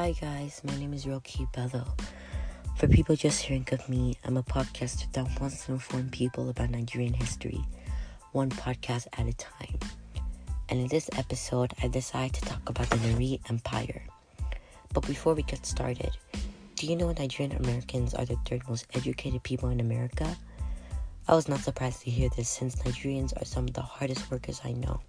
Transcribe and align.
Hi 0.00 0.12
guys, 0.12 0.62
my 0.64 0.74
name 0.78 0.94
is 0.94 1.04
Roki 1.04 1.46
Bello. 1.52 1.84
For 2.78 2.88
people 2.88 3.16
just 3.16 3.42
hearing 3.42 3.68
of 3.70 3.86
me, 3.86 4.16
I'm 4.24 4.38
a 4.38 4.42
podcaster 4.42 5.12
that 5.12 5.38
wants 5.38 5.66
to 5.66 5.72
inform 5.72 6.08
people 6.08 6.48
about 6.48 6.70
Nigerian 6.70 7.12
history, 7.12 7.62
one 8.32 8.48
podcast 8.48 9.08
at 9.18 9.26
a 9.26 9.34
time. 9.34 9.78
And 10.70 10.80
in 10.80 10.88
this 10.88 11.10
episode, 11.18 11.74
I 11.82 11.88
decided 11.88 12.32
to 12.36 12.40
talk 12.40 12.66
about 12.66 12.88
the 12.88 12.96
Nri 12.96 13.40
Empire. 13.50 14.02
But 14.94 15.06
before 15.06 15.34
we 15.34 15.42
get 15.42 15.66
started, 15.66 16.16
do 16.76 16.86
you 16.86 16.96
know 16.96 17.12
Nigerian 17.12 17.54
Americans 17.56 18.14
are 18.14 18.24
the 18.24 18.38
third 18.46 18.66
most 18.70 18.86
educated 18.94 19.42
people 19.42 19.68
in 19.68 19.80
America? 19.80 20.34
I 21.28 21.34
was 21.34 21.46
not 21.46 21.60
surprised 21.60 22.00
to 22.04 22.10
hear 22.10 22.30
this 22.38 22.48
since 22.48 22.74
Nigerians 22.76 23.38
are 23.38 23.44
some 23.44 23.64
of 23.64 23.74
the 23.74 23.82
hardest 23.82 24.30
workers 24.30 24.62
I 24.64 24.72
know. 24.72 25.02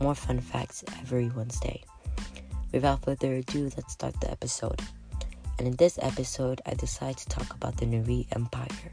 More 0.00 0.16
fun 0.16 0.40
facts 0.40 0.82
every 1.00 1.28
Wednesday. 1.28 1.84
Without 2.72 3.04
further 3.04 3.34
ado, 3.34 3.70
let's 3.76 3.92
start 3.92 4.14
the 4.20 4.30
episode. 4.30 4.80
And 5.58 5.66
in 5.66 5.76
this 5.76 5.98
episode, 6.00 6.60
I 6.64 6.74
decide 6.74 7.16
to 7.18 7.28
talk 7.28 7.52
about 7.52 7.76
the 7.76 7.86
Nri 7.86 8.26
Empire. 8.32 8.92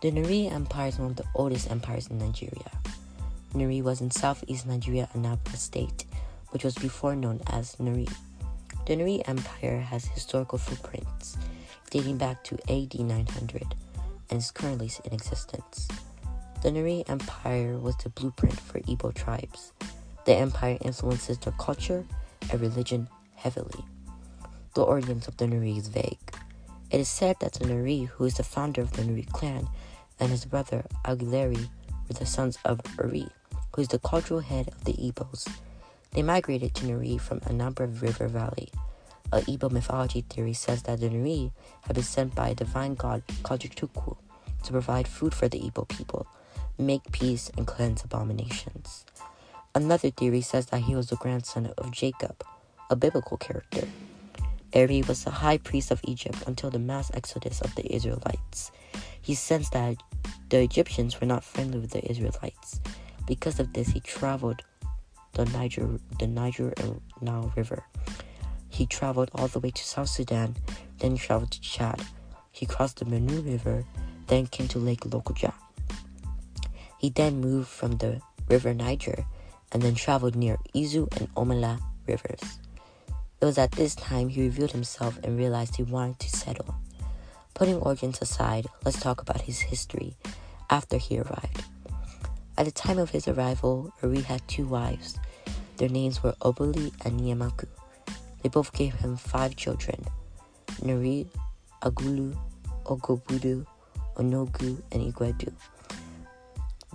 The 0.00 0.12
Nri 0.12 0.50
Empire 0.52 0.88
is 0.88 0.98
one 0.98 1.10
of 1.10 1.16
the 1.16 1.24
oldest 1.34 1.70
empires 1.70 2.06
in 2.06 2.18
Nigeria. 2.18 2.70
Nri 3.52 3.82
was 3.82 4.00
in 4.00 4.10
southeast 4.10 4.66
Nigeria, 4.66 5.08
Anambra 5.14 5.56
State, 5.56 6.04
which 6.50 6.62
was 6.62 6.74
before 6.76 7.16
known 7.16 7.40
as 7.48 7.74
Nri. 7.76 8.08
The 8.86 8.96
Nri 8.96 9.22
Empire 9.26 9.80
has 9.80 10.04
historical 10.04 10.58
footprints 10.58 11.36
dating 11.90 12.18
back 12.18 12.42
to 12.44 12.54
AD 12.68 12.98
900 12.98 13.74
and 14.30 14.38
is 14.38 14.50
currently 14.50 14.90
in 15.04 15.12
existence. 15.12 15.88
The 16.62 16.70
Nri 16.70 17.08
Empire 17.08 17.76
was 17.78 17.96
the 17.98 18.08
blueprint 18.10 18.58
for 18.58 18.80
Igbo 18.80 19.14
tribes. 19.14 19.72
The 20.26 20.34
empire 20.34 20.78
influences 20.80 21.38
their 21.38 21.52
culture 21.58 22.04
and 22.50 22.60
religion 22.60 23.08
heavily. 23.36 23.84
The 24.74 24.82
origins 24.82 25.28
of 25.28 25.36
the 25.36 25.46
Nri 25.46 25.78
is 25.78 25.88
vague. 25.88 26.18
It 26.90 27.00
is 27.00 27.08
said 27.08 27.36
that 27.40 27.54
the 27.54 27.64
Nri, 27.66 28.08
who 28.08 28.24
is 28.24 28.34
the 28.34 28.42
founder 28.42 28.80
of 28.80 28.92
the 28.92 29.02
Nri 29.02 29.26
clan, 29.32 29.68
and 30.20 30.30
his 30.30 30.44
brother 30.44 30.84
Aguleri 31.04 31.68
were 32.08 32.14
the 32.14 32.26
sons 32.26 32.58
of 32.64 32.80
Uri, 32.98 33.26
who 33.74 33.82
is 33.82 33.88
the 33.88 33.98
cultural 33.98 34.40
head 34.40 34.68
of 34.68 34.84
the 34.84 34.92
Igbos. 34.94 35.48
They 36.12 36.22
migrated 36.22 36.74
to 36.76 36.86
Nri 36.86 37.20
from 37.20 37.40
Anambra 37.40 38.00
River 38.00 38.28
Valley. 38.28 38.70
A 39.32 39.40
Igbo 39.40 39.70
mythology 39.70 40.20
theory 40.28 40.52
says 40.52 40.82
that 40.84 41.00
the 41.00 41.08
Nri 41.08 41.50
had 41.82 41.94
been 41.94 42.04
sent 42.04 42.34
by 42.34 42.50
a 42.50 42.54
divine 42.54 42.94
god 42.94 43.22
called 43.42 43.60
Kajutukwu 43.60 44.16
to 44.62 44.72
provide 44.72 45.08
food 45.08 45.34
for 45.34 45.48
the 45.48 45.58
Igbo 45.58 45.88
people, 45.88 46.26
make 46.78 47.10
peace, 47.10 47.50
and 47.56 47.66
cleanse 47.66 48.04
abominations. 48.04 49.04
Another 49.76 50.10
theory 50.10 50.40
says 50.40 50.66
that 50.66 50.82
he 50.82 50.94
was 50.94 51.08
the 51.08 51.16
grandson 51.16 51.72
of 51.78 51.90
Jacob, 51.90 52.44
a 52.90 52.94
biblical 52.94 53.36
character. 53.36 53.88
Eri 54.72 55.02
was 55.02 55.24
the 55.24 55.32
high 55.32 55.58
priest 55.58 55.90
of 55.90 56.00
Egypt 56.04 56.38
until 56.46 56.70
the 56.70 56.78
mass 56.78 57.10
exodus 57.12 57.60
of 57.60 57.74
the 57.74 57.92
Israelites. 57.92 58.70
He 59.20 59.34
sensed 59.34 59.72
that 59.72 59.96
the 60.48 60.60
Egyptians 60.60 61.20
were 61.20 61.26
not 61.26 61.42
friendly 61.42 61.80
with 61.80 61.90
the 61.90 62.08
Israelites. 62.08 62.80
Because 63.26 63.58
of 63.58 63.72
this, 63.72 63.88
he 63.88 63.98
traveled 63.98 64.62
the 65.32 65.44
Niger, 65.46 65.98
the 66.20 66.28
Niger 66.28 66.72
and 66.76 67.00
Nile 67.20 67.52
River. 67.56 67.84
He 68.68 68.86
traveled 68.86 69.30
all 69.34 69.48
the 69.48 69.58
way 69.58 69.70
to 69.70 69.84
South 69.84 70.08
Sudan, 70.08 70.54
then 71.00 71.16
traveled 71.16 71.50
to 71.50 71.60
Chad. 71.60 72.00
He 72.52 72.64
crossed 72.64 73.00
the 73.00 73.06
Benue 73.06 73.44
River, 73.44 73.84
then 74.28 74.46
came 74.46 74.68
to 74.68 74.78
Lake 74.78 75.00
Lokoja. 75.00 75.52
He 76.98 77.10
then 77.10 77.40
moved 77.40 77.68
from 77.68 77.96
the 77.96 78.20
River 78.48 78.72
Niger 78.72 79.24
and 79.74 79.82
then 79.82 79.94
traveled 79.94 80.36
near 80.36 80.56
Izu 80.74 81.14
and 81.18 81.28
Omala 81.34 81.80
rivers. 82.06 82.60
It 83.40 83.44
was 83.44 83.58
at 83.58 83.72
this 83.72 83.94
time 83.94 84.28
he 84.28 84.42
revealed 84.42 84.70
himself 84.70 85.18
and 85.22 85.36
realized 85.36 85.76
he 85.76 85.82
wanted 85.82 86.20
to 86.20 86.30
settle. 86.30 86.74
Putting 87.52 87.76
origins 87.76 88.22
aside, 88.22 88.68
let's 88.84 89.00
talk 89.00 89.20
about 89.20 89.42
his 89.42 89.60
history 89.60 90.16
after 90.70 90.96
he 90.96 91.18
arrived. 91.18 91.64
At 92.56 92.66
the 92.66 92.72
time 92.72 92.98
of 92.98 93.10
his 93.10 93.26
arrival, 93.26 93.92
Uri 94.02 94.20
had 94.22 94.46
two 94.46 94.64
wives. 94.64 95.18
Their 95.76 95.88
names 95.88 96.22
were 96.22 96.34
Oboli 96.40 96.92
and 97.04 97.20
Niamaku. 97.20 97.66
They 98.42 98.48
both 98.48 98.72
gave 98.72 98.94
him 98.94 99.16
five 99.16 99.56
children 99.56 100.06
Nuri, 100.82 101.26
Agulu, 101.82 102.36
Ogobudu, 102.84 103.66
Onogu, 104.16 104.80
and 104.92 105.12
Igwedu. 105.12 105.52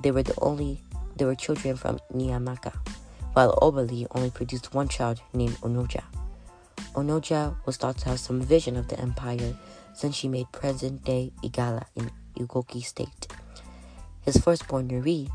They 0.01 0.11
were 0.11 0.23
the 0.23 0.40
only 0.40 0.81
they 1.19 1.25
were 1.25 1.35
children 1.35 1.75
from 1.75 2.00
Niamaka, 2.16 2.74
while 3.34 3.53
Obali 3.62 4.07
only 4.12 4.30
produced 4.31 4.74
one 4.74 4.88
child 4.88 5.22
named 5.34 5.56
Onoja. 5.57 6.02
Onoja 6.96 7.56
was 7.66 7.75
thought 7.75 7.97
to 8.00 8.09
have 8.09 8.19
some 8.19 8.41
vision 8.41 8.78
of 8.78 8.88
the 8.88 8.97
empire 9.00 9.53
since 9.94 10.16
she 10.16 10.29
made 10.29 10.50
present 10.53 11.03
day 11.03 11.34
Igala 11.44 11.84
in 11.96 12.09
Ugoki 12.38 12.81
state. 12.81 13.28
His 14.22 14.38
firstborn 14.38 14.88
Nuri 14.88 15.29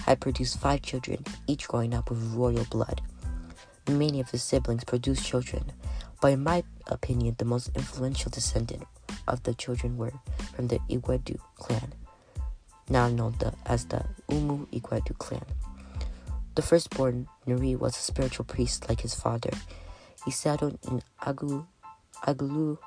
had 0.00 0.20
produced 0.20 0.60
five 0.60 0.82
children, 0.82 1.24
each 1.46 1.66
growing 1.68 1.94
up 1.94 2.10
with 2.10 2.34
royal 2.34 2.66
blood. 2.70 3.00
Many 3.88 4.20
of 4.20 4.30
his 4.30 4.42
siblings 4.42 4.84
produced 4.84 5.24
children, 5.24 5.72
but 6.20 6.32
in 6.32 6.42
my 6.42 6.64
opinion, 6.88 7.36
the 7.38 7.44
most 7.46 7.70
influential 7.74 8.30
descendant 8.30 8.84
of 9.26 9.42
the 9.44 9.54
children 9.54 9.96
were 9.96 10.12
from 10.54 10.68
the 10.68 10.80
Igwedu 10.90 11.38
clan 11.56 11.94
now 12.88 13.08
known 13.08 13.36
as 13.66 13.86
the 13.86 14.04
Umu 14.28 14.66
Igwedu 14.66 15.16
clan. 15.18 15.44
The 16.54 16.62
firstborn, 16.62 17.28
Nuri, 17.46 17.78
was 17.78 17.96
a 17.96 18.00
spiritual 18.00 18.44
priest 18.44 18.88
like 18.88 19.00
his 19.00 19.14
father. 19.14 19.50
He 20.24 20.30
settled 20.30 20.78
in 20.88 21.02
Agu, 21.22 21.66
Agulu 22.26 22.78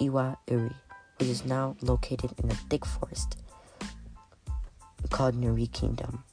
Iwa 0.00 0.38
Iri, 0.46 0.72
which 1.18 1.28
is 1.28 1.44
now 1.44 1.76
located 1.80 2.32
in 2.42 2.50
a 2.50 2.54
thick 2.54 2.84
forest 2.84 3.36
called 5.10 5.34
Nuri 5.34 5.70
Kingdom. 5.72 6.24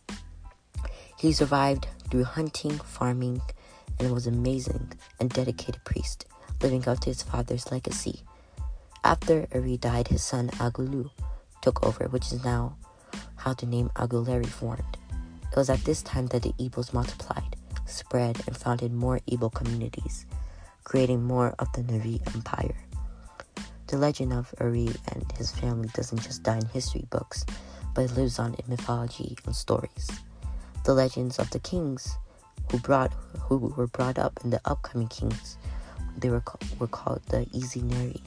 He 1.17 1.33
survived 1.33 1.87
through 2.09 2.25
hunting, 2.25 2.77
farming, 2.77 3.41
and 3.99 4.13
was 4.13 4.27
an 4.27 4.35
amazing 4.35 4.93
and 5.19 5.29
dedicated 5.29 5.83
priest, 5.83 6.25
living 6.61 6.87
up 6.87 6.99
to 7.01 7.09
his 7.09 7.23
father's 7.23 7.71
legacy. 7.71 8.21
After 9.03 9.47
Eri 9.51 9.77
died, 9.77 10.09
his 10.09 10.23
son 10.23 10.49
Agulu 10.59 11.09
took 11.61 11.83
over, 11.83 12.05
which 12.07 12.31
is 12.31 12.43
now 12.43 12.77
how 13.37 13.53
the 13.53 13.65
name 13.65 13.89
Aguleri 13.95 14.45
formed. 14.45 14.97
It 15.51 15.55
was 15.55 15.69
at 15.69 15.83
this 15.85 16.01
time 16.01 16.27
that 16.27 16.43
the 16.43 16.53
Igbos 16.53 16.93
multiplied, 16.93 17.55
spread, 17.85 18.41
and 18.47 18.55
founded 18.55 18.91
more 18.91 19.21
Igbo 19.29 19.53
communities, 19.53 20.25
creating 20.83 21.23
more 21.23 21.55
of 21.59 21.71
the 21.73 21.83
Nari 21.83 22.21
Empire. 22.35 22.75
The 23.87 23.97
legend 23.97 24.33
of 24.33 24.53
Uri 24.59 24.89
and 25.13 25.31
his 25.37 25.51
family 25.51 25.89
doesn't 25.93 26.21
just 26.21 26.43
die 26.43 26.57
in 26.57 26.65
history 26.65 27.05
books, 27.09 27.45
but 27.95 28.03
it 28.03 28.15
lives 28.17 28.37
on 28.37 28.53
in 28.55 28.63
mythology 28.67 29.37
and 29.45 29.55
stories. 29.55 30.09
The 30.83 30.93
legends 30.93 31.39
of 31.39 31.49
the 31.51 31.59
kings 31.59 32.17
who 32.69 32.79
brought 32.79 33.13
who 33.39 33.57
were 33.57 33.87
brought 33.87 34.19
up 34.19 34.39
in 34.43 34.49
the 34.49 34.61
upcoming 34.65 35.07
kings, 35.07 35.57
they 36.17 36.29
were 36.29 36.43
were 36.79 36.87
called 36.87 37.21
the 37.29 37.45
Izineri. 37.53 38.21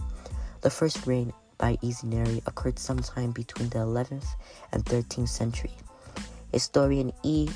The 0.62 0.70
first 0.70 1.06
reign 1.06 1.32
by 1.60 1.76
Izineri 1.82 2.40
occurred 2.46 2.78
sometime 2.78 3.30
between 3.32 3.68
the 3.68 3.78
11th 3.78 4.26
and 4.72 4.84
13th 4.84 5.28
century. 5.28 5.72
Historian 6.52 7.12
E. 7.22 7.48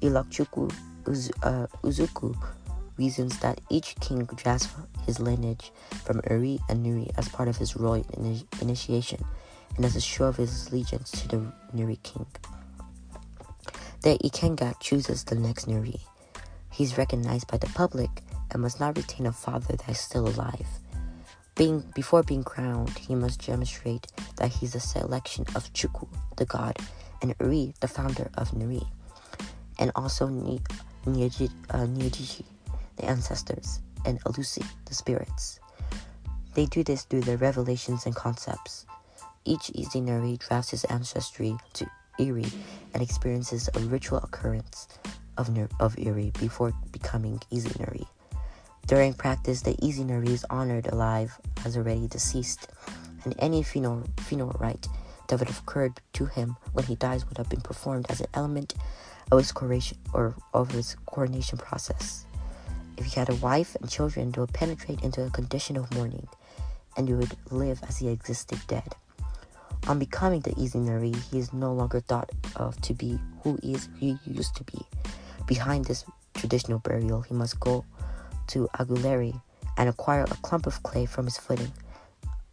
Ilokchukwu 0.00 0.72
Uz- 1.06 1.30
uh, 1.42 1.66
Uzuku 1.82 2.34
reasons 2.96 3.38
that 3.40 3.60
each 3.70 3.94
king 4.00 4.24
draws 4.36 4.68
his 5.06 5.20
lineage 5.20 5.70
from 6.04 6.20
Uri 6.30 6.58
and 6.68 6.84
Nuri 6.84 7.10
as 7.16 7.28
part 7.28 7.48
of 7.48 7.56
his 7.58 7.76
royal 7.76 8.04
in- 8.14 8.46
initiation 8.60 9.24
and 9.76 9.84
as 9.84 9.96
a 9.96 10.00
show 10.00 10.24
of 10.26 10.36
his 10.36 10.68
allegiance 10.68 11.10
to 11.12 11.28
the 11.28 11.52
Nuri 11.74 12.02
king. 12.02 12.26
The 14.02 14.18
Ikenga 14.18 14.80
chooses 14.80 15.24
the 15.24 15.34
next 15.36 15.68
Nuri. 15.68 16.00
He 16.70 16.84
is 16.84 16.98
recognized 16.98 17.46
by 17.48 17.58
the 17.58 17.68
public 17.68 18.10
and 18.50 18.62
must 18.62 18.80
not 18.80 18.96
retain 18.96 19.26
a 19.26 19.32
father 19.32 19.76
that 19.76 19.88
is 19.88 19.98
still 20.00 20.26
alive. 20.28 20.66
Being, 21.54 21.84
before 21.94 22.22
being 22.22 22.44
crowned, 22.44 22.96
he 22.96 23.14
must 23.14 23.44
demonstrate 23.46 24.06
that 24.36 24.50
he's 24.50 24.74
a 24.74 24.80
selection 24.80 25.44
of 25.54 25.70
Chukwu, 25.74 26.08
the 26.36 26.46
god, 26.46 26.78
and 27.20 27.34
Uri, 27.40 27.74
the 27.80 27.88
founder 27.88 28.30
of 28.34 28.52
Nuri, 28.52 28.86
and 29.78 29.92
also 29.94 30.28
Nyejishi, 30.28 31.50
uh, 31.70 31.86
the 32.96 33.04
ancestors, 33.04 33.80
and 34.06 34.22
Alusi, 34.24 34.64
the 34.86 34.94
spirits. 34.94 35.60
They 36.54 36.66
do 36.66 36.82
this 36.82 37.04
through 37.04 37.22
their 37.22 37.36
revelations 37.36 38.06
and 38.06 38.14
concepts. 38.14 38.86
Each 39.44 39.70
Izinari 39.74 40.38
drafts 40.38 40.70
his 40.70 40.84
ancestry 40.84 41.56
to 41.74 41.86
Iri 42.18 42.46
and 42.94 43.02
experiences 43.02 43.68
a 43.74 43.80
ritual 43.80 44.18
occurrence 44.18 44.88
of, 45.36 45.50
of 45.80 45.98
Iri 45.98 46.32
before 46.38 46.72
becoming 46.92 47.40
Izinari. 47.50 48.06
During 48.86 49.14
practice, 49.14 49.62
the 49.62 49.74
Izinari 49.74 50.28
is 50.28 50.44
honored 50.50 50.86
alive 50.88 51.40
as 51.64 51.76
already 51.76 52.08
deceased, 52.08 52.68
and 53.24 53.34
any 53.38 53.62
funeral, 53.62 54.04
funeral 54.18 54.56
rite 54.58 54.88
that 55.28 55.38
would 55.38 55.48
have 55.48 55.60
occurred 55.60 56.00
to 56.14 56.26
him 56.26 56.56
when 56.72 56.84
he 56.84 56.96
dies 56.96 57.26
would 57.26 57.38
have 57.38 57.48
been 57.48 57.60
performed 57.60 58.06
as 58.10 58.20
an 58.20 58.26
element 58.34 58.74
of 59.30 59.38
his 59.38 59.52
coronation 59.52 59.98
or 60.12 60.34
of 60.52 60.72
his 60.72 60.96
coronation 61.06 61.58
process. 61.58 62.26
If 62.98 63.06
he 63.06 63.18
had 63.18 63.30
a 63.30 63.36
wife 63.36 63.76
and 63.80 63.88
children, 63.88 64.32
they 64.32 64.40
would 64.40 64.52
penetrate 64.52 65.02
into 65.02 65.24
a 65.24 65.30
condition 65.30 65.76
of 65.76 65.92
mourning, 65.94 66.28
and 66.96 67.08
he 67.08 67.14
would 67.14 67.36
live 67.50 67.80
as 67.88 67.98
he 67.98 68.08
existed 68.08 68.60
dead. 68.66 68.94
On 69.88 69.98
becoming 69.98 70.40
the 70.40 70.50
Izanari, 70.50 71.16
he 71.30 71.38
is 71.38 71.52
no 71.52 71.72
longer 71.72 72.00
thought 72.00 72.30
of 72.56 72.80
to 72.82 72.94
be 72.94 73.18
who 73.42 73.58
is 73.62 73.88
he 73.98 74.18
used 74.24 74.54
to 74.56 74.64
be. 74.64 74.80
Behind 75.46 75.86
this 75.86 76.04
traditional 76.34 76.78
burial, 76.78 77.22
he 77.22 77.34
must 77.34 77.58
go 77.58 77.84
to 78.48 78.68
Aguleri 78.78 79.40
and 79.76 79.88
acquire 79.88 80.24
a 80.24 80.36
clump 80.42 80.66
of 80.66 80.82
clay 80.82 81.06
from 81.06 81.24
his 81.24 81.38
footing 81.38 81.72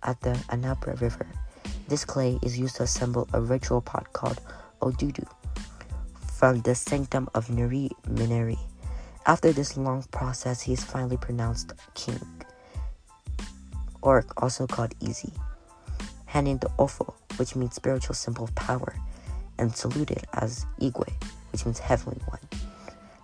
at 0.04 0.20
the 0.22 0.32
Anambra 0.50 1.00
River. 1.02 1.28
This 1.88 2.06
clay 2.06 2.40
is 2.42 2.58
used 2.58 2.78
to 2.78 2.84
assemble 2.84 3.28
a 3.34 3.42
ritual 3.42 3.82
pot 3.82 4.14
called 4.14 4.40
Odudu 4.82 5.28
from 6.38 6.62
the 6.62 6.74
sanctum 6.74 7.28
of 7.34 7.48
Nuri 7.48 7.90
Mineri. 8.08 8.58
After 9.26 9.52
this 9.52 9.76
long 9.76 10.04
process, 10.12 10.62
he 10.62 10.74
is 10.74 10.84
finally 10.84 11.18
pronounced 11.18 11.74
king, 11.96 12.22
or 14.02 14.26
also 14.38 14.66
called 14.66 14.96
Eze, 15.04 15.32
handing 16.26 16.58
the 16.60 16.70
Ofo, 16.80 17.14
which 17.38 17.56
means 17.56 17.76
spiritual 17.76 18.16
symbol 18.16 18.46
of 18.46 18.56
power, 18.56 18.96
and 19.58 19.76
saluted 19.76 20.24
as 20.34 20.66
Igwe, 20.80 21.12
which 21.52 21.66
means 21.66 21.80
heavenly 21.80 22.22
one. 22.28 22.40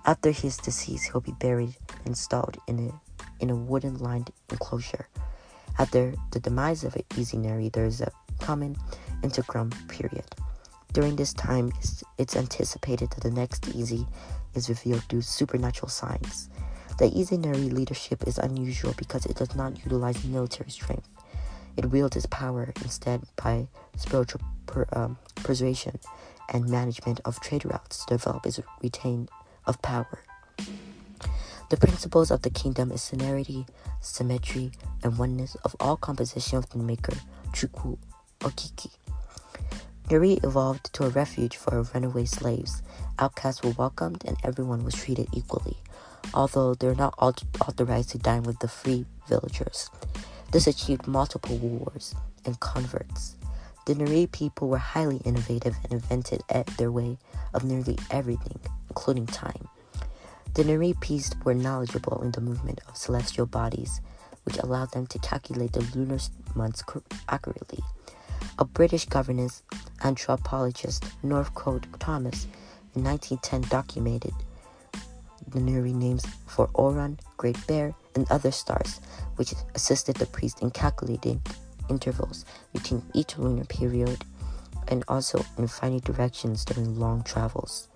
After 0.05 0.31
his 0.31 0.57
decease, 0.57 1.05
he'll 1.05 1.21
be 1.21 1.31
buried 1.31 1.75
installed 2.05 2.57
in 2.67 2.89
a 2.89 3.01
in 3.39 3.49
a 3.49 3.55
wooden 3.55 3.97
lined 3.97 4.31
enclosure. 4.51 5.07
After 5.77 6.13
the 6.31 6.39
demise 6.39 6.83
of 6.83 6.93
Izinari, 7.09 7.71
there 7.71 7.85
is 7.85 8.01
a 8.01 8.11
common 8.39 8.77
intergrum 9.21 9.71
period. 9.89 10.25
During 10.93 11.17
this 11.17 11.33
time, 11.33 11.73
it's 12.17 12.37
anticipated 12.37 13.09
that 13.11 13.21
the 13.21 13.31
next 13.31 13.67
Eze 13.75 14.05
is 14.53 14.69
revealed 14.69 15.03
through 15.03 15.23
supernatural 15.23 15.89
signs. 15.89 16.49
The 16.97 17.11
Izanari 17.11 17.73
leadership 17.73 18.25
is 18.25 18.37
unusual 18.37 18.93
because 18.97 19.25
it 19.25 19.35
does 19.35 19.53
not 19.55 19.83
utilize 19.83 20.23
military 20.23 20.69
strength. 20.69 21.09
It 21.75 21.87
wields 21.87 22.15
its 22.15 22.25
power 22.27 22.71
instead 22.81 23.23
by 23.35 23.67
spiritual 23.97 24.39
per, 24.65 24.87
um, 24.93 25.17
persuasion 25.35 25.99
and 26.53 26.69
management 26.69 27.19
of 27.25 27.41
trade 27.41 27.65
routes 27.65 28.05
to 28.05 28.15
develop 28.15 28.45
its 28.45 28.61
retain 28.81 29.27
of 29.65 29.81
power. 29.81 30.23
The 31.67 31.77
principles 31.77 32.29
of 32.29 32.43
the 32.43 32.51
kingdom 32.51 32.91
is 32.91 33.01
scenerity, 33.01 33.67
symmetry, 33.99 34.71
and 35.01 35.17
oneness 35.17 35.55
of 35.65 35.75
all 35.79 35.97
composition 35.97 36.59
of 36.59 36.69
the 36.69 36.77
maker, 36.77 37.13
Chuku 37.53 37.97
Okiki. 38.41 38.91
Nuri 40.07 40.43
evolved 40.43 40.93
to 40.93 41.05
a 41.05 41.09
refuge 41.09 41.57
for 41.57 41.81
runaway 41.91 42.25
slaves. 42.25 42.83
Outcasts 43.17 43.63
were 43.63 43.71
welcomed 43.71 44.23
and 44.27 44.37
everyone 44.43 44.83
was 44.83 44.93
treated 44.93 45.27
equally, 45.33 45.77
although 46.35 46.75
they 46.75 46.85
were 46.85 46.93
not 46.93 47.15
authorized 47.19 48.11
to 48.11 48.19
dine 48.19 48.43
with 48.43 48.59
the 48.59 48.67
free 48.67 49.07
villagers. 49.27 49.89
This 50.51 50.67
achieved 50.67 51.07
multiple 51.07 51.57
wars 51.57 52.13
and 52.45 52.59
converts. 52.59 53.37
The 53.87 53.95
Nuri 53.95 54.31
people 54.31 54.67
were 54.67 54.77
highly 54.77 55.17
innovative 55.25 55.75
and 55.83 55.93
invented 55.93 56.43
their 56.77 56.91
way 56.91 57.17
of 57.55 57.63
nearly 57.63 57.97
everything, 58.11 58.59
including 58.89 59.25
time. 59.25 59.67
The 60.55 60.95
priests 61.01 61.35
were 61.43 61.53
knowledgeable 61.53 62.21
in 62.21 62.31
the 62.31 62.39
movement 62.39 62.79
of 62.87 62.95
celestial 62.95 63.45
bodies, 63.45 63.99
which 64.43 64.57
allowed 64.57 64.93
them 64.93 65.05
to 65.07 65.19
calculate 65.19 65.73
the 65.73 65.81
lunar 65.93 66.17
months 66.55 66.81
accurately. 67.27 67.83
A 68.57 68.63
British 68.63 69.03
governess 69.05 69.63
anthropologist, 70.05 71.03
Northcote 71.21 71.87
Thomas, 71.99 72.47
in 72.95 73.03
1910 73.03 73.69
documented 73.69 74.33
the 75.49 75.59
Nuri 75.59 75.93
names 75.93 76.25
for 76.47 76.69
Orion, 76.73 77.19
Great 77.35 77.57
Bear, 77.67 77.93
and 78.15 78.25
other 78.31 78.51
stars, 78.51 79.01
which 79.35 79.53
assisted 79.75 80.15
the 80.15 80.25
priest 80.25 80.61
in 80.61 80.71
calculating 80.71 81.41
intervals 81.89 82.45
between 82.71 83.03
each 83.13 83.37
lunar 83.37 83.65
period 83.65 84.23
and 84.87 85.03
also 85.09 85.43
in 85.57 85.67
finding 85.67 85.99
directions 85.99 86.63
during 86.63 86.97
long 86.97 87.23
travels. 87.23 87.89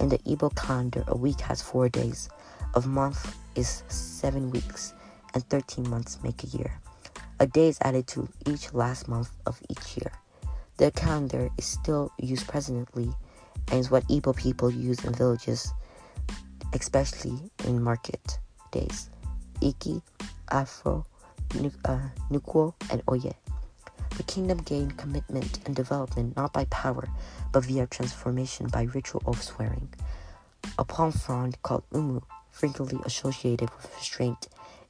In 0.00 0.08
the 0.08 0.18
Igbo 0.20 0.56
calendar, 0.56 1.04
a 1.08 1.16
week 1.16 1.40
has 1.42 1.60
four 1.60 1.90
days, 1.90 2.30
a 2.74 2.80
month 2.80 3.36
is 3.54 3.82
seven 3.88 4.50
weeks, 4.50 4.94
and 5.34 5.44
13 5.50 5.88
months 5.90 6.18
make 6.22 6.42
a 6.42 6.46
year. 6.46 6.80
A 7.38 7.46
day 7.46 7.68
is 7.68 7.78
added 7.82 8.06
to 8.08 8.26
each 8.46 8.72
last 8.72 9.08
month 9.08 9.30
of 9.44 9.60
each 9.68 9.98
year. 9.98 10.10
The 10.78 10.90
calendar 10.92 11.50
is 11.58 11.66
still 11.66 12.10
used 12.18 12.48
presently 12.48 13.12
and 13.70 13.78
is 13.78 13.90
what 13.90 14.08
Igbo 14.08 14.34
people 14.34 14.70
use 14.70 15.04
in 15.04 15.12
villages, 15.12 15.70
especially 16.72 17.38
in 17.66 17.82
market 17.82 18.38
days. 18.70 19.10
Iki, 19.60 20.00
Afro, 20.50 21.04
Nukuo, 21.50 22.72
uh, 22.72 22.92
and 22.92 23.02
Oye. 23.10 23.34
The 24.20 24.26
kingdom 24.34 24.58
gained 24.58 24.98
commitment 24.98 25.60
and 25.64 25.74
development 25.74 26.36
not 26.36 26.52
by 26.52 26.66
power, 26.66 27.08
but 27.52 27.64
via 27.64 27.86
transformation 27.86 28.66
by 28.66 28.82
ritual 28.82 29.22
oath 29.24 29.42
swearing. 29.42 29.88
A 30.78 30.84
palm 30.84 31.10
frond 31.10 31.56
called 31.62 31.84
Umu, 31.90 32.20
frequently 32.50 33.00
associated 33.06 33.70
with 33.70 33.90
restraint, 33.96 34.48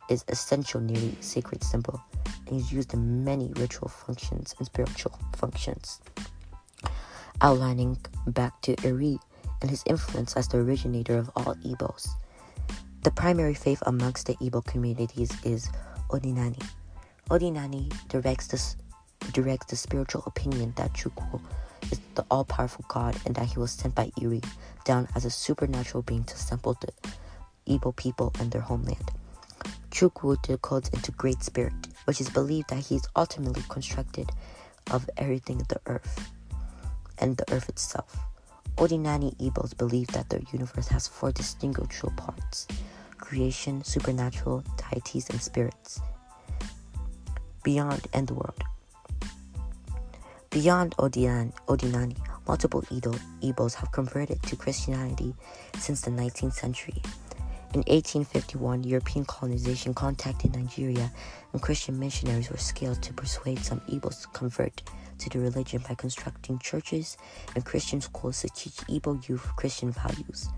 is 0.09 0.25
essential 0.27 0.81
nearly 0.81 1.17
sacred 1.21 1.62
symbol 1.62 2.03
and 2.49 2.61
is 2.61 2.73
used 2.73 2.93
in 2.93 3.23
many 3.23 3.53
ritual 3.55 3.87
functions 3.87 4.56
and 4.59 4.67
spiritual 4.67 5.17
functions. 5.37 6.00
Outlining 7.41 7.99
back 8.27 8.61
to 8.62 8.75
Eri 8.85 9.21
and 9.62 9.71
his 9.71 9.85
influence 9.87 10.37
as 10.37 10.49
the 10.49 10.59
originator 10.59 11.17
of 11.17 11.31
all 11.37 11.55
Igbos. 11.65 12.09
The 13.05 13.12
primary 13.12 13.55
faith 13.55 13.81
amongst 13.87 14.27
the 14.27 14.35
Igbo 14.38 14.65
communities 14.67 15.31
is 15.44 15.71
Odinani. 16.09 16.67
Odinani 17.31 17.93
directs 18.09 18.49
the, 18.49 18.59
directs 19.32 19.67
the 19.67 19.77
spiritual 19.77 20.23
opinion 20.27 20.73
that 20.77 20.93
Chukwu 20.93 21.41
is 21.91 22.00
the 22.15 22.25
all 22.31 22.44
powerful 22.44 22.85
God 22.88 23.17
and 23.27 23.35
that 23.35 23.47
he 23.47 23.59
was 23.59 23.73
sent 23.73 23.94
by 23.94 24.11
Iri 24.21 24.43
down 24.85 25.09
as 25.15 25.25
a 25.25 25.31
supernatural 25.31 26.03
being 26.03 26.25
to 26.25 26.37
sample 26.37 26.77
the 26.81 26.93
Igbo 27.67 27.94
people 27.97 28.32
and 28.38 28.50
their 28.50 28.61
homeland. 28.61 29.11
Chukwu 29.91 30.37
decodes 30.43 30.93
into 30.94 31.12
Great 31.12 31.43
Spirit, 31.43 31.73
which 32.05 32.21
is 32.21 32.31
believed 32.31 32.71
that 32.71 32.87
he 32.87 32.97
is 32.97 33.06
ultimately 33.17 33.62
constructed 33.69 34.31
of 34.91 35.09
everything 35.17 35.61
in 35.61 35.67
the 35.69 35.81
earth 35.87 36.31
and 37.19 37.37
the 37.37 37.53
earth 37.53 37.69
itself. 37.69 38.17
Odinani 38.77 39.37
Igbos 39.37 39.77
believe 39.77 40.06
that 40.08 40.31
the 40.31 40.43
universe 40.53 40.89
has 40.89 41.06
four 41.06 41.32
distinguishable 41.32 42.13
parts 42.17 42.67
creation, 43.19 43.84
supernatural, 43.84 44.65
deities, 44.91 45.29
and 45.31 45.41
spirits. 45.41 46.01
Beyond 47.63 48.06
and 48.15 48.27
the 48.27 48.34
world. 48.34 48.65
Beyond 50.51 50.97
Odinani, 50.97 52.17
multiple 52.49 52.83
Igbos 52.83 53.75
have 53.75 53.93
converted 53.93 54.43
to 54.43 54.57
Christianity 54.57 55.33
since 55.79 56.01
the 56.01 56.11
19th 56.11 56.55
century. 56.55 57.01
In 57.73 57.83
1851, 57.87 58.83
European 58.83 59.25
colonization 59.27 59.95
contacted 59.95 60.57
Nigeria, 60.57 61.13
and 61.53 61.63
Christian 61.63 62.01
missionaries 62.01 62.51
were 62.51 62.57
scaled 62.57 63.01
to 63.01 63.13
persuade 63.13 63.61
some 63.61 63.79
Igbos 63.83 64.23
to 64.23 64.29
convert 64.31 64.83
to 65.19 65.31
the 65.31 65.39
religion 65.39 65.85
by 65.89 65.95
constructing 65.95 66.59
churches 66.59 67.17
and 67.55 67.65
Christian 67.65 68.01
schools 68.01 68.41
to 68.41 68.49
teach 68.49 68.75
Igbo 68.89 69.29
youth 69.29 69.55
Christian 69.55 69.93
values. 69.93 70.49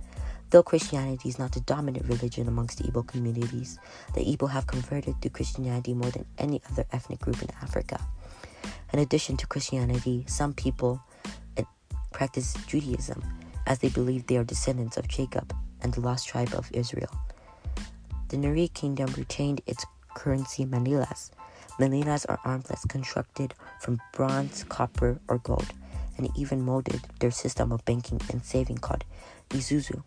Though 0.48 0.62
Christianity 0.62 1.28
is 1.28 1.38
not 1.38 1.52
the 1.52 1.60
dominant 1.60 2.08
religion 2.08 2.48
amongst 2.48 2.78
the 2.78 2.84
Igbo 2.84 3.06
communities, 3.06 3.78
the 4.14 4.20
Igbo 4.24 4.48
have 4.48 4.66
converted 4.66 5.20
to 5.20 5.28
Christianity 5.28 5.92
more 5.92 6.10
than 6.10 6.24
any 6.38 6.62
other 6.70 6.86
ethnic 6.92 7.20
group 7.20 7.42
in 7.42 7.50
Africa. 7.60 8.00
In 8.92 8.98
addition 8.98 9.36
to 9.38 9.46
Christianity, 9.46 10.24
some 10.26 10.52
people 10.52 11.00
eh, 11.56 11.64
practice 12.12 12.54
Judaism 12.66 13.22
as 13.66 13.78
they 13.78 13.88
believe 13.88 14.26
they 14.26 14.36
are 14.36 14.44
descendants 14.44 14.96
of 14.96 15.08
Jacob 15.08 15.54
and 15.80 15.94
the 15.94 16.00
lost 16.00 16.28
tribe 16.28 16.52
of 16.54 16.70
Israel. 16.72 17.10
The 18.28 18.36
Nuri 18.36 18.72
kingdom 18.72 19.12
retained 19.16 19.62
its 19.66 19.84
currency 20.14 20.66
manillas. 20.66 21.30
Manillas 21.78 22.26
are 22.28 22.38
armlets 22.44 22.84
constructed 22.84 23.54
from 23.80 24.00
bronze, 24.12 24.64
copper, 24.64 25.18
or 25.28 25.38
gold, 25.38 25.72
and 26.18 26.28
even 26.36 26.62
molded 26.62 27.00
their 27.20 27.30
system 27.30 27.72
of 27.72 27.84
banking 27.84 28.20
and 28.30 28.44
saving 28.44 28.78
called 28.78 29.04
Isusu, 29.50 30.02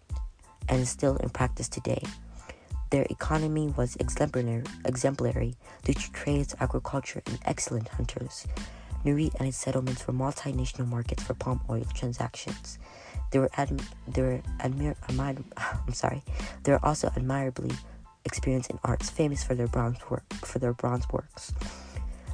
and 0.69 0.81
is 0.81 0.89
still 0.89 1.17
in 1.17 1.29
practice 1.29 1.67
today. 1.67 2.03
Their 2.91 3.07
economy 3.09 3.73
was 3.75 3.95
exemplary, 3.97 5.55
due 5.83 5.93
to 5.93 6.11
trades, 6.11 6.55
agriculture, 6.59 7.21
and 7.25 7.39
excellent 7.45 7.87
hunters. 7.89 8.45
Nuri 9.03 9.33
and 9.39 9.47
its 9.47 9.57
settlements 9.57 10.07
were 10.07 10.13
multinational 10.13 10.87
markets 10.87 11.23
for 11.23 11.33
palm 11.35 11.61
oil 11.69 11.83
transactions. 11.93 12.79
They 13.31 13.39
were 13.39 13.51
they 14.07 14.21
were 14.21 14.41
admir- 14.59 14.95
admired- 15.07 15.43
I'm 15.57 15.93
sorry. 15.93 16.23
They 16.63 16.71
were 16.71 16.83
also 16.85 17.11
admirably 17.15 17.71
experienced 18.23 18.71
in 18.71 18.79
arts, 18.83 19.09
famous 19.09 19.43
for 19.43 19.55
their 19.55 19.67
bronze 19.67 19.99
work 20.09 20.25
for 20.45 20.59
their 20.59 20.73
bronze 20.73 21.05
works. 21.11 21.53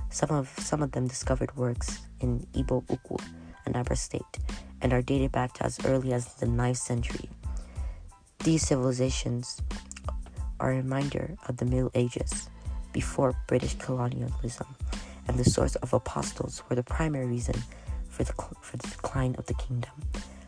Some 0.10 0.32
of 0.32 0.50
some 0.60 0.82
of 0.82 0.92
them 0.92 1.08
discovered 1.08 1.56
works 1.56 2.00
in 2.20 2.46
Ibo 2.56 2.82
Ukwu, 2.82 3.22
Anambra 3.68 3.98
State, 3.98 4.40
and 4.82 4.94
are 4.94 5.02
dated 5.02 5.32
back 5.32 5.54
to 5.56 5.66
as 5.66 5.80
early 5.86 6.14
as 6.14 6.34
the 6.36 6.46
9th 6.46 6.78
century. 6.78 7.30
These 8.40 8.68
civilizations 8.68 9.62
are 10.62 10.72
a 10.72 10.78
reminder 10.78 11.36
of 11.48 11.58
the 11.58 11.66
Middle 11.66 11.92
Ages, 11.96 12.50
before 12.94 13.36
British 13.48 13.76
colonialism, 13.76 14.68
and 15.28 15.38
the 15.38 15.50
source 15.50 15.76
of 15.78 15.94
apostles 15.94 16.62
were 16.70 16.76
the 16.76 16.84
primary 16.84 17.26
reason 17.26 17.56
for 18.10 18.24
the, 18.24 18.34
for 18.62 18.78
the 18.78 18.88
decline 18.88 19.36
of 19.38 19.46
the 19.48 19.54
kingdom. 19.56 19.92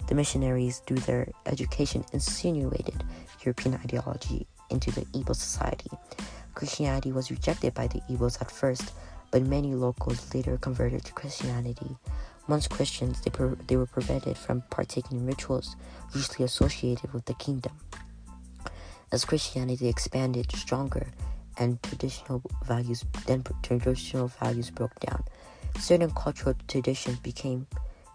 The 0.08 0.16
missionaries, 0.16 0.80
through 0.80 1.00
their 1.00 1.30
education, 1.46 2.06
insinuated 2.14 3.04
European 3.44 3.76
ideology 3.76 4.46
into 4.70 4.92
the 4.92 5.02
Igbo 5.18 5.36
society. 5.36 5.90
Christianity 6.54 7.12
was 7.12 7.32
rejected 7.32 7.74
by 7.74 7.88
the 7.88 8.02
Igbos 8.10 8.40
at 8.42 8.52
first, 8.52 8.94
but 9.32 9.42
many 9.42 9.74
locals 9.74 10.34
later 10.36 10.58
converted 10.58 11.04
to 11.06 11.14
Christianity. 11.14 11.98
Once 12.48 12.68
Christians, 12.68 13.22
they, 13.22 13.32
per- 13.32 13.58
they 13.68 13.78
were 13.78 13.88
prevented 13.88 14.38
from 14.38 14.62
partaking 14.70 15.20
in 15.20 15.26
rituals 15.26 15.76
usually 16.14 16.46
associated 16.46 17.12
with 17.14 17.26
the 17.26 17.34
kingdom. 17.36 17.72
As 19.14 19.26
Christianity 19.26 19.90
expanded 19.90 20.52
stronger 20.54 21.06
and 21.60 21.78
traditional 21.84 22.42
values 22.66 23.06
then 23.28 23.44
traditional 23.62 24.28
values 24.28 24.72
broke 24.72 25.00
down, 25.02 25.24
certain 25.78 26.10
cultural 26.10 26.56
traditions 26.68 27.20
became 27.20 27.68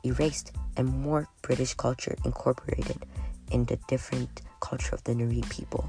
erased 0.05 0.51
and 0.77 0.89
more 0.89 1.29
British 1.43 1.75
culture 1.75 2.17
incorporated 2.25 3.07
in 3.53 3.65
the 3.67 3.79
different 3.87 4.43
culture 4.59 4.93
of 4.93 5.05
the 5.05 5.15
Nari 5.15 5.45
people. 5.49 5.89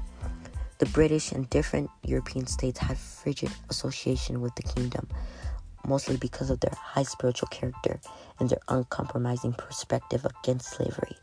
The 0.78 0.86
British 0.86 1.32
and 1.32 1.50
different 1.50 1.90
European 2.04 2.46
states 2.46 2.78
had 2.78 2.96
frigid 2.96 3.50
association 3.68 4.40
with 4.40 4.54
the 4.54 4.62
kingdom, 4.62 5.08
mostly 5.84 6.18
because 6.18 6.50
of 6.50 6.60
their 6.60 6.76
high 6.78 7.02
spiritual 7.02 7.48
character 7.48 7.98
and 8.38 8.48
their 8.48 8.62
uncompromising 8.68 9.54
perspective 9.54 10.24
against 10.24 10.70
slavery. 10.70 11.16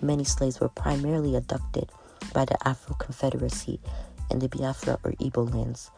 Many 0.00 0.22
slaves 0.22 0.60
were 0.60 0.68
primarily 0.68 1.34
abducted 1.34 1.90
by 2.32 2.44
the 2.44 2.56
Aro 2.64 2.98
Confederacy 2.98 3.80
in 4.30 4.38
the 4.38 4.48
Biafra 4.48 4.98
or 5.04 5.12
Igbo 5.12 5.52
lands 5.52 5.90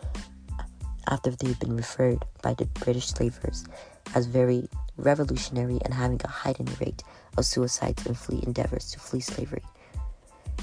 after 1.08 1.30
they 1.30 1.48
had 1.48 1.58
been 1.58 1.76
referred 1.76 2.24
by 2.42 2.54
the 2.54 2.66
British 2.66 3.08
slavers 3.08 3.64
as 4.14 4.26
very 4.26 4.68
revolutionary 4.96 5.78
and 5.84 5.92
having 5.94 6.20
a 6.24 6.28
heightened 6.28 6.78
rate 6.80 7.02
of 7.36 7.44
suicides 7.44 8.06
and 8.06 8.16
fleet 8.16 8.44
endeavors 8.44 8.90
to 8.92 8.98
flee 8.98 9.20
slavery. 9.20 9.62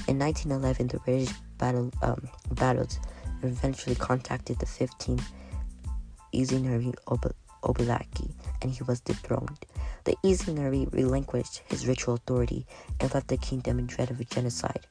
In 0.08 0.18
1911, 0.18 0.88
the 0.88 0.98
British 1.00 1.34
battle, 1.58 1.90
um, 2.02 2.28
battled 2.52 2.98
and 3.42 3.44
eventually 3.52 3.94
contacted 3.94 4.58
the 4.58 4.66
15th 4.66 5.24
Izinari 6.34 6.94
Ob- 7.08 7.34
and 8.62 8.70
he 8.72 8.82
was 8.82 9.00
dethroned. 9.00 9.64
The 10.04 10.16
Izinari 10.24 10.92
relinquished 10.92 11.62
his 11.66 11.86
ritual 11.86 12.14
authority 12.14 12.66
and 12.98 13.12
left 13.14 13.28
the 13.28 13.36
kingdom 13.36 13.78
in 13.78 13.86
dread 13.86 14.10
of 14.10 14.18
a 14.18 14.24
genocide, 14.24 14.86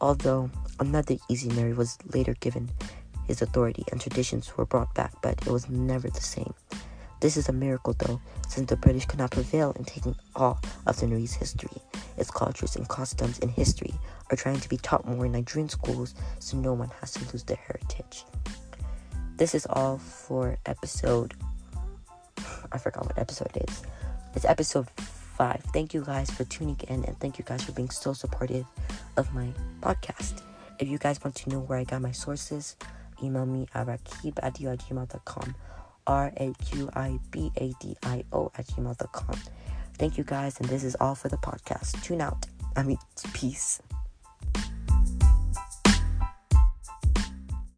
although 0.00 0.50
another 0.78 1.16
Izinari 1.30 1.74
was 1.76 1.98
later 2.12 2.34
given 2.40 2.70
his 3.26 3.42
authority 3.42 3.84
and 3.92 4.00
traditions 4.00 4.56
were 4.56 4.66
brought 4.66 4.92
back, 4.94 5.12
but 5.22 5.40
it 5.46 5.50
was 5.50 5.68
never 5.68 6.08
the 6.10 6.20
same. 6.20 6.52
This 7.20 7.36
is 7.36 7.48
a 7.48 7.52
miracle, 7.52 7.94
though, 7.98 8.20
since 8.48 8.68
the 8.68 8.76
British 8.76 9.04
could 9.04 9.18
not 9.18 9.30
prevail 9.30 9.72
in 9.78 9.84
taking 9.84 10.16
all 10.34 10.58
of 10.86 10.98
the 10.98 11.06
Nari's 11.06 11.34
history. 11.34 11.76
Its 12.16 12.30
cultures 12.30 12.76
and 12.76 12.88
customs 12.88 13.38
and 13.40 13.50
history 13.50 13.94
are 14.30 14.36
trying 14.36 14.58
to 14.58 14.68
be 14.68 14.78
taught 14.78 15.06
more 15.06 15.26
in 15.26 15.32
Nigerian 15.32 15.68
schools 15.68 16.14
so 16.38 16.56
no 16.56 16.72
one 16.72 16.90
has 17.00 17.12
to 17.12 17.24
lose 17.32 17.44
their 17.44 17.58
heritage. 17.58 18.24
This 19.36 19.54
is 19.54 19.66
all 19.66 19.98
for 19.98 20.56
episode. 20.66 21.34
I 22.72 22.78
forgot 22.78 23.04
what 23.04 23.18
episode 23.18 23.54
it 23.54 23.70
is. 23.70 23.82
It's 24.34 24.44
episode 24.44 24.88
5. 25.40 25.62
Thank 25.72 25.94
you 25.94 26.04
guys 26.04 26.30
for 26.30 26.44
tuning 26.44 26.78
in 26.88 27.02
and 27.06 27.18
thank 27.18 27.38
you 27.38 27.44
guys 27.46 27.64
for 27.64 27.72
being 27.72 27.88
so 27.88 28.12
supportive 28.12 28.66
of 29.16 29.32
my 29.32 29.48
podcast. 29.80 30.42
If 30.78 30.86
you 30.86 30.98
guys 30.98 31.18
want 31.24 31.34
to 31.36 31.48
know 31.48 31.60
where 31.60 31.78
I 31.78 31.84
got 31.84 32.02
my 32.02 32.12
sources, 32.12 32.76
email 33.22 33.46
me 33.46 33.66
at 33.74 33.86
raqibadio@gmail.com. 33.86 35.54
R 36.06 36.30
A 36.36 36.52
Q 36.62 36.90
I 36.94 37.18
B 37.30 37.50
A 37.56 37.72
D 37.80 37.96
I 38.02 38.22
O 38.34 38.52
at 38.58 38.66
gmail.com. 38.66 39.40
Thank 39.96 40.18
you 40.18 40.24
guys, 40.24 40.60
and 40.60 40.68
this 40.68 40.84
is 40.84 40.94
all 41.00 41.14
for 41.14 41.30
the 41.30 41.38
podcast. 41.38 42.02
Tune 42.02 42.20
out. 42.20 42.44
I 42.76 42.82
mean, 42.82 42.98
peace. 43.32 43.80